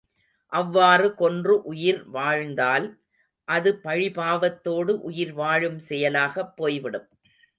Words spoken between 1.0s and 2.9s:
கொன்று உயிர் வாழ்ந்தால்